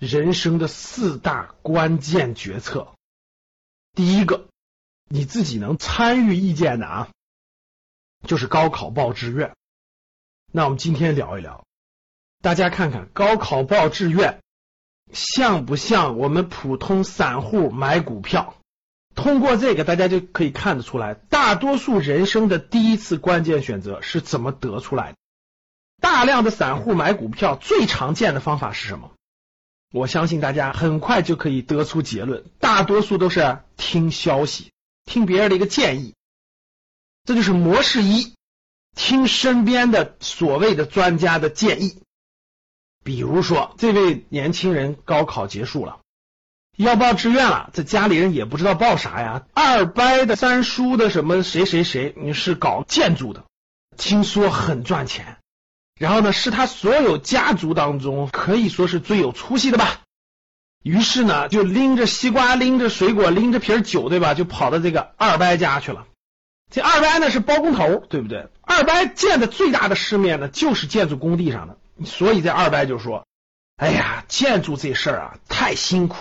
[0.00, 2.94] 人生的四大关键决策，
[3.92, 4.48] 第一个
[5.08, 7.08] 你自己能参与意见的啊，
[8.26, 9.54] 就是高考报志愿。
[10.50, 11.66] 那我们今天聊一聊，
[12.40, 14.40] 大家看看高考报志愿
[15.12, 18.56] 像不像我们普通散户买股票？
[19.14, 25.18] 通过这个，大家就可以看得出来，大多数人生的第一次关键选择是怎么得出来的。
[26.00, 29.12] 大量的散户买股票最常见的方法是什么？
[29.92, 34.70] 我相信大家很快就可以得出结论，大多数都是听消息，
[35.04, 36.14] 听别人的一个建议，
[37.24, 38.34] 这就是模式一，
[38.94, 42.00] 听身边的所谓的专家的建议。
[43.02, 45.98] 比如说，这位年轻人高考结束了，
[46.76, 49.46] 要报志愿了，这家里人也不知道报啥呀。
[49.54, 53.44] 二伯的三叔的什么谁谁谁，你是搞建筑的，
[53.96, 55.38] 听说很赚钱。
[56.00, 60.00] 然后呢，是他所有家族当中可以说是最有出息的吧。
[60.82, 64.32] 于是呢，就拎着西瓜，拎着水果，拎着瓶酒，对吧？
[64.32, 66.06] 就跑到这个二伯家去了。
[66.70, 68.48] 这二伯呢是包工头，对不对？
[68.62, 71.76] 二伯见的最大的世面呢，就是建筑工地上的。
[72.06, 73.26] 所以这二伯就说
[73.76, 76.16] ：“哎呀，建筑这事儿啊，太辛苦。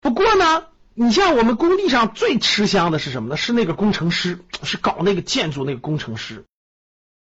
[0.00, 3.36] 不过呢，你像我们工地上最吃香的是什么呢？
[3.36, 6.44] 是那个工程师，是搞那个建筑那个工程师。”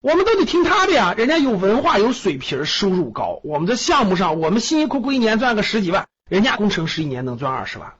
[0.04, 3.40] 我们都得听他的呀，人家有文化有水平，收入高。
[3.42, 7.94] 我们这项目上，我们辛辛苦苦一年赚个十几万，人家工程师一年能赚二十万。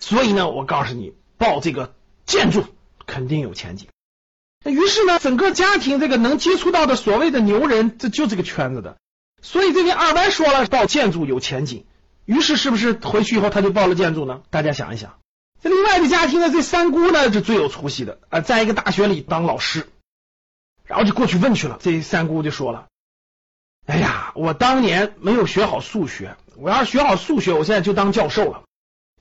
[0.00, 1.94] 所以呢，我告诉你，报这个
[2.26, 2.64] 建筑
[3.06, 3.86] 肯定有前景。
[4.64, 8.96] 于是呢，整个家庭这个能接触到的所谓的牛人，这就这个圈子的。
[9.40, 11.84] 所以这边二伯说了，报建筑有前景。
[12.24, 14.40] 于是是不是回去以后他就报了建筑呢？
[14.50, 15.20] 大家想一想，
[15.62, 19.86] 这另外的家庭呢，这三姑呢是最有出息的啊，在一个大学里当老师。
[20.84, 22.88] 然后就过去问去了，这三姑就说了
[23.86, 28.64] ：“哎呀，我当年没有学好数学，我要是学好数学，我现在就当教授了。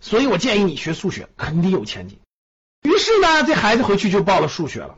[0.01, 2.19] 所以我建议你学数学，肯定有前景。”
[2.83, 4.97] 于是呢，这孩子回去就报了数学了。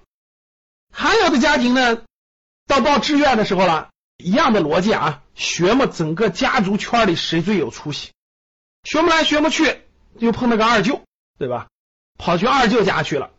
[0.92, 2.02] 还有的家庭呢，
[2.66, 8.12] 到报志愿的时候了，一样的逻辑啊，学嘛，整个家族圈里谁最有出息？
[8.84, 9.82] 学不来学不去，
[10.18, 11.02] 又碰到个二舅，
[11.38, 11.68] 对吧？
[12.18, 13.32] 跑去二舅家去了，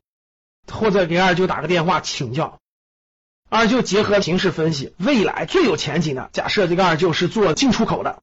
[0.71, 2.61] 或者给二舅打个电话请教。
[3.49, 8.19] 二舅结合形势分析，未来最有前景的，假设这个二舅是做进出口的，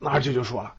[0.00, 0.74] 那二舅就说了，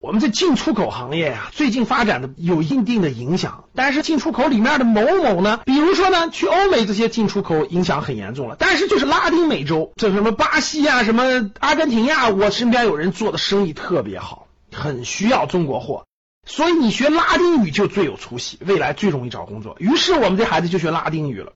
[0.00, 16.06] 我们这进出口行业呀，最近发展的有一定的影响，但是进出口里面的某某呢，比如说呢，去欧美这些进出口影响很严重了，但是就是拉丁美洲，这什么巴西啊，什么阿根廷呀，我身边有人做的生意特别好，很需要中国货，
[16.44, 19.76] 所以你学拉丁语就最有出息，未来最容易找工作。
[19.78, 21.52] 于是我们这孩子就学拉丁语了，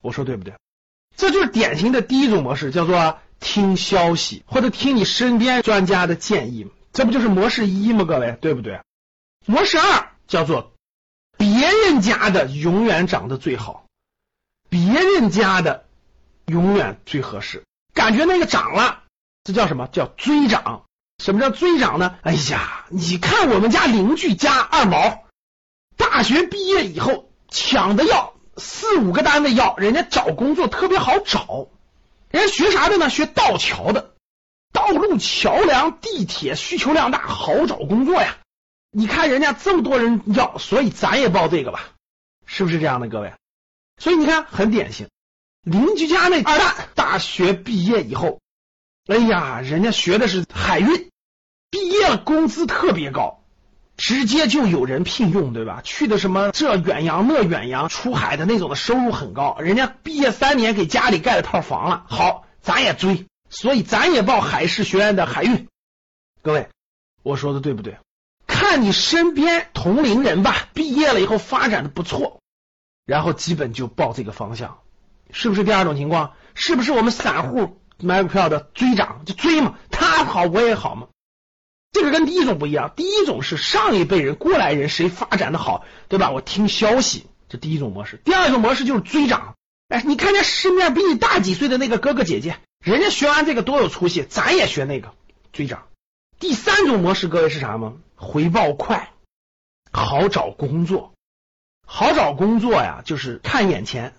[0.00, 0.54] 我说对不对？
[1.18, 8.04] 这就是典型的第一种模式，叫做听消息或者听你身边专家的建议，这不就是模式一吗？
[8.04, 8.80] 各位，对不对？
[9.44, 10.72] 模式二叫做
[11.36, 11.48] 别
[11.84, 13.86] 人家的永远长得最好，
[14.68, 15.86] 别人家的
[16.46, 19.02] 永远最合适，感觉那个涨了，
[19.42, 20.84] 这叫什么叫追涨？
[21.20, 22.16] 什么叫追涨呢？
[22.22, 25.24] 哎呀，你看我们家邻居家二毛，
[25.96, 28.34] 大学毕业以后抢的要。
[28.58, 31.68] 四五个单位要，人家找工作特别好找，
[32.30, 33.08] 人家学啥的呢？
[33.08, 34.14] 学道桥的，
[34.72, 38.38] 道路桥梁、地铁需求量大，好找工作呀。
[38.90, 41.90] 你看人家这么多人要，所以咱也报这个吧，
[42.46, 43.32] 是不是这样的，各位？
[43.96, 45.08] 所以你看很典型，
[45.62, 48.40] 邻居家那二蛋大学毕业以后，
[49.06, 51.10] 哎呀，人家学的是海运，
[51.70, 53.37] 毕业了工资特别高。
[53.98, 55.82] 直接就有人聘用，对吧？
[55.82, 59.58] 去的什么这远洋那远洋，出海的那种的收入很高。
[59.58, 62.06] 人家毕业三年给家里盖了套房了。
[62.08, 65.66] 好，咱也追，所以咱也报海事学院的海运。
[66.42, 66.68] 各位，
[67.24, 67.98] 我说的对不对？
[68.46, 72.40] 看你身边同龄人吧，毕业了以后发展的不错，
[73.04, 74.78] 然后基本就报这个方向，
[75.32, 76.34] 是不是第二种情况？
[76.54, 79.74] 是不是我们散户买股票的追涨就追嘛？
[79.90, 81.08] 他好我也好嘛？
[81.92, 86.30] 这个跟第一种不一样，第一种是上一辈人过来人谁发展的好，对吧？
[86.30, 88.20] 我听消息，这第一种模式。
[88.24, 89.56] 第二种模式就是追涨，
[89.88, 95.14] 哎，你看见身边比你大几岁的那个哥哥姐姐，人家学完这个多有出息，咱也学那个
[95.52, 95.86] 追涨。
[96.38, 97.94] 第三种模式，各位是啥吗？
[98.14, 99.12] 回报快，
[99.90, 101.12] 好找工作。
[101.90, 104.12] 好找工作呀，就是看眼前，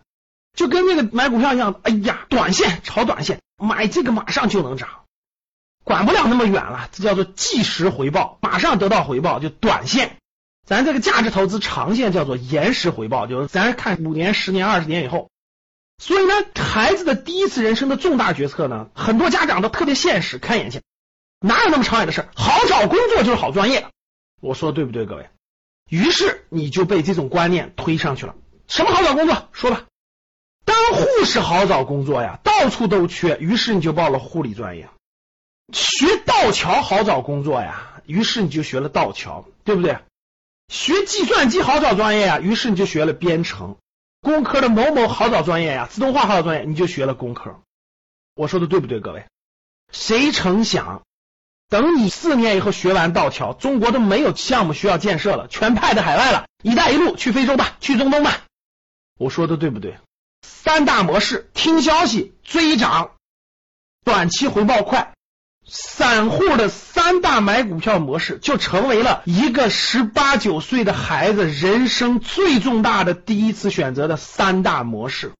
[0.54, 1.80] 就跟那个买股票一样。
[1.84, 4.99] 哎呀，短线炒短线，买这个马上就能涨，
[5.84, 6.90] 管不了那么远了。
[6.92, 10.18] 这叫做即时回报，马上得到回报就短线。
[10.66, 15.30] 咱这个价值投资长线叫做延时回报，就是咱看五年、十年、二十年以后。
[15.98, 20.82] 所以呢，孩子的第一次人生的重大决策呢，很多家长都特别现实，看眼前，
[21.40, 22.28] 哪有那么长远的事？
[22.36, 23.88] 好找工作就是好专业。
[24.42, 25.30] 我说的对不对，各位？
[25.90, 28.36] 于是你就被这种观念推上去了。
[28.68, 29.50] 什么好找工作？
[29.52, 29.86] 说吧。
[30.64, 33.38] 当护士好找工作呀，到处都缺。
[33.40, 34.88] 于是你就报了护理专业。
[35.72, 40.00] 学道桥好找工作呀，于是你就学了道桥，对不对？
[40.68, 43.78] 学计算机好找专业呀，于是你就学了编程。
[44.22, 47.60] 工科的某某好找专业呀，自动化好找专业，你就学了工科。
[48.36, 49.26] 我说的对不对，各位？
[49.92, 51.04] 谁成想？
[51.70, 56.48] 等你四年以后学完道桥，中国都没有项目需要建设了，全派到海外了。
[56.64, 58.42] 一带一路去非洲吧，去中东吧。
[59.18, 59.98] 我说的对不对？
[60.42, 63.12] 三大模式：听消息、追涨、
[64.04, 65.14] 短期回报快。
[65.70, 75.34] 散户的三大买股票模式，就成为了一个十八九岁的孩子人生最重大的第一次选择的三大模式。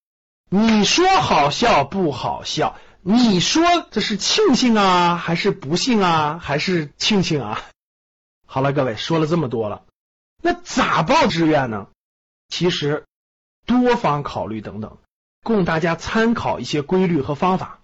[0.50, 2.76] 你说好笑不好笑？
[3.02, 7.62] 你说这是庆幸啊，还是不幸啊，还是庆幸啊？
[8.46, 9.84] 好了，各位说了这么多了，
[10.42, 11.88] 那咋报志愿呢？
[12.50, 13.06] 其实
[13.66, 14.98] 多方考虑等等，
[15.44, 17.79] 供大家参考一些规律和方法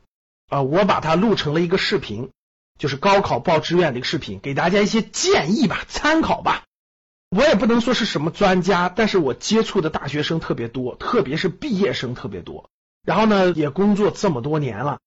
[0.48, 0.62] 啊。
[0.62, 2.32] 我把它录成了一个视频，
[2.80, 6.64] 就是高考报志愿的一个视频，给大家一些建议吧，参考吧。
[7.30, 12.70] 我也不能说是什么专家，但是我接触的大学生特别多，特别是毕业生特别多。
[13.06, 15.00] 然后呢，也工作这么多年了。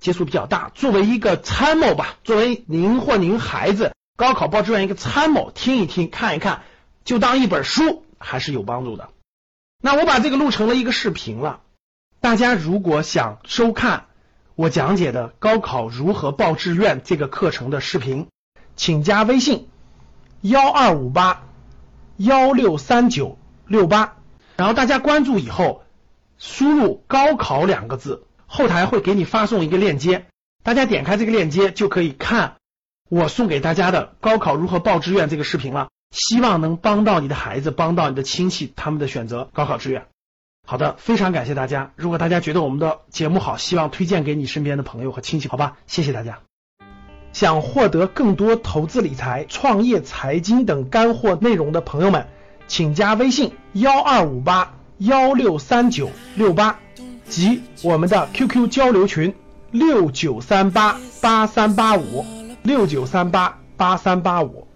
[0.00, 6.62] 接触比较大，作为一个参谋吧，作为您或您孩子高考报志愿一个参谋，听一听，看一看，
[7.04, 9.10] 就当一本书，还是有帮助的。
[9.80, 11.60] 那我把这个录成了一个视频了，
[12.20, 14.06] 大家如果想收看
[14.62, 18.28] 我讲解的高考如何报志愿这个课程的视频，
[18.76, 19.66] 请加微信
[20.40, 21.42] 幺二五八
[22.16, 24.18] 幺六三九六八，
[24.56, 25.82] 然后大家关注以后，
[26.38, 28.22] 输入高考两个字。
[28.46, 30.26] 后台会给你发送一个链接，
[30.62, 32.58] 大家点开这个链接就可以看
[33.10, 35.88] 我送给大家的高考如何报志愿这个视频了。
[36.12, 40.06] 希望能帮到你的孩子，帮到你的亲戚他们的选择高考志愿。
[40.66, 41.92] 好的，非常感谢大家。
[41.96, 45.76] 如果大家觉得我们的节目好，希望推荐给你身边的朋友和亲戚，好吧？
[45.86, 46.38] 谢谢大家。
[47.32, 52.26] 想获得更多投资理财、创业、财经等干货内容的朋友们，
[52.68, 56.78] 请加微信幺二五八幺六三九六八。
[57.28, 59.34] 及我们的 QQ 交流群
[59.70, 62.26] 六九三八八三八五
[62.62, 64.68] 六九三八八三八五。